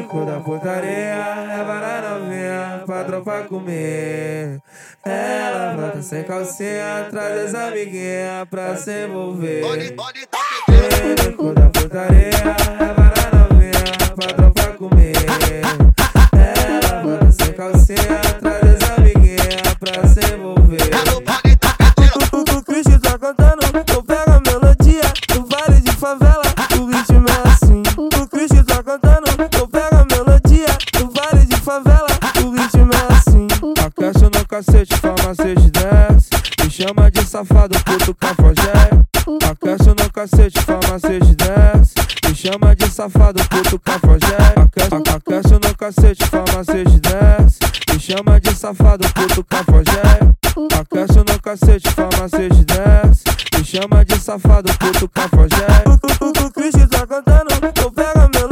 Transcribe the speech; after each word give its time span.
Clínico 0.00 0.24
da 0.24 0.40
putaria, 0.40 0.88
é 0.88 1.64
para 1.64 2.18
novinha, 2.18 2.82
pra 2.86 3.04
tropa 3.04 3.42
comer. 3.42 4.58
Ela 5.04 5.74
brota 5.74 6.00
sem 6.00 6.24
calcinha, 6.24 7.06
traz 7.10 7.54
as 7.54 7.54
amiguinhas 7.54 8.48
pra 8.48 8.76
se 8.76 9.04
envolver. 9.04 9.62
Clínico 10.64 11.52
da 11.52 11.68
putaria, 11.68 12.30
é 12.30 12.94
para 12.94 13.38
novinha, 13.38 13.84
pra 14.16 14.32
tropa 14.32 14.62
comer. 14.78 15.12
Ela 16.32 17.02
brota 17.02 17.32
sem 17.32 17.52
calcinha, 17.52 18.20
traz 18.40 18.69
cacete, 34.60 34.96
farmacete 34.96 35.70
desce. 35.70 36.28
Me 36.62 36.68
chama 36.68 37.10
de 37.10 37.22
safado, 37.24 37.78
puto 37.84 38.14
cafajé. 38.14 38.90
Aquece 39.50 39.88
no 39.88 40.10
cacete, 40.12 40.60
farmacete 40.60 41.34
desce. 41.34 41.94
Me 42.26 42.34
chama 42.34 42.74
de 42.74 42.86
safado, 42.88 43.42
puto 43.48 43.78
cafajé. 43.78 44.36
Aquece, 44.56 44.96
aquece 45.14 45.54
no 45.54 45.74
cacete, 45.74 46.26
farmacete 46.26 47.00
desce. 47.00 47.58
Me 47.88 47.98
chama 47.98 48.40
de 48.40 48.54
safado, 48.54 49.08
puto 49.14 49.44
cafajé. 49.44 50.00
Aquece 50.78 51.18
no 51.18 51.40
cacete, 51.42 51.90
farmacete 51.90 52.64
desce. 52.64 53.24
Me 53.56 53.64
chama 53.64 54.04
de 54.04 54.16
safado, 54.18 54.72
puto 54.74 55.08
cafajé. 55.08 55.84
O, 55.86 56.24
o, 56.24 56.46
o 56.46 56.50
Cristo 56.52 56.86
tá 56.88 57.06
cantando, 57.06 57.54
eu 57.82 57.90
pego 57.90 58.18
a 58.18 58.49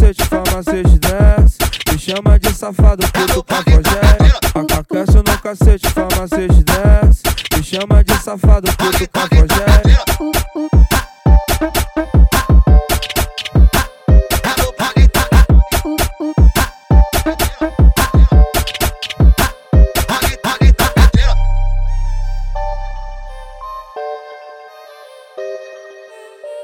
Cacete, 0.00 0.24
farmacete 0.24 0.98
desce. 0.98 1.58
Me 1.92 1.98
chama 1.98 2.38
de 2.38 2.50
safado, 2.54 3.06
puto 3.12 3.42
cafajé. 3.42 4.00
A- 4.54 4.78
Aquece 4.80 5.16
no 5.22 5.40
cacete, 5.42 5.90
farmacete 5.90 6.62
desce. 6.64 7.22
Me 7.54 7.62
chama 7.62 8.02
de 8.02 8.14
safado, 8.14 8.72
puto 8.78 9.06
cafajé. 9.12 9.80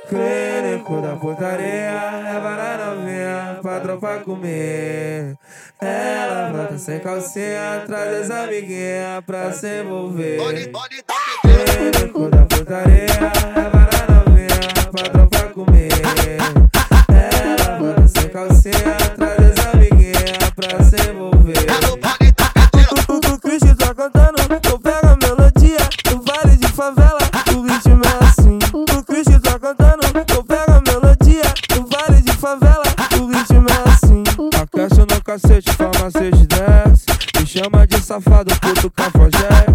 Clínico 0.08 1.00
da 1.00 1.16
putaria, 1.16 1.98
é 2.34 2.40
para 2.40 2.76
novinha, 2.78 2.85
pra 3.66 3.80
tropa 3.80 4.18
comer. 4.20 5.36
Ela 5.80 6.50
brota 6.52 6.78
sem 6.78 7.00
calcinha, 7.00 7.82
traz 7.84 8.22
as 8.22 8.30
amiguinhas 8.30 9.24
pra 9.26 9.52
se 9.52 9.80
envolver. 9.80 10.38
Clínico 11.42 12.28
da 12.30 12.44
putaria, 12.44 13.06
é 13.56 13.70
para 13.70 13.75
novinha, 13.75 13.75
cacete, 35.36 35.72
farmacete 35.72 36.46
desce. 36.46 37.04
Me 37.38 37.44
chama 37.44 37.86
de 37.86 37.98
safado, 37.98 38.54
puto 38.60 38.90
cafajé. 38.90 39.66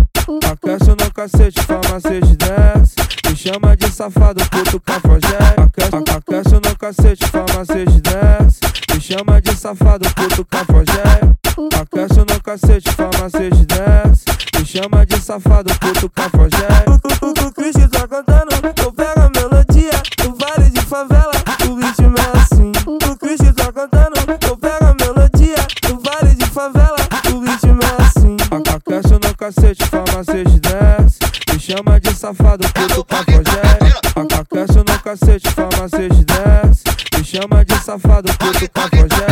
Aquece 0.52 0.90
no 0.90 1.12
cacete, 1.14 1.62
farmacete 1.62 2.36
desce. 2.36 2.96
Me 3.28 3.36
chama 3.36 3.76
de 3.76 3.88
safado, 3.92 4.44
puto 4.50 4.80
cafajé. 4.80 5.38
Aquece, 5.58 6.56
no 6.56 6.76
cacete, 6.78 7.28
farmacete 7.28 8.02
desce. 8.02 8.60
Me 8.90 9.00
chama 9.00 9.40
de 9.40 9.56
safado, 9.56 10.10
puto 10.16 10.46
cafajé. 10.46 11.36
Aquece 11.80 12.26
no 12.28 12.42
cacete, 12.44 12.92
farmacete 12.92 13.66
desce. 13.66 14.26
Me 14.58 14.66
chama 14.66 15.06
de 15.06 15.18
safado, 15.18 15.74
puto 15.80 16.10
cafajé. 16.10 16.81
Me 31.52 31.58
chama 31.58 32.00
de 32.00 32.14
safado, 32.14 32.68
puto 32.74 33.04
cafajé. 33.04 33.42
Aquece 34.40 34.84
no 34.86 35.02
cacete, 35.04 35.50
farmacete 35.52 36.24
desce. 36.26 36.84
Me 37.18 37.24
chama 37.24 37.64
de 37.66 37.76
safado, 37.76 38.32
puto 38.38 38.70
cafajé. 38.74 39.31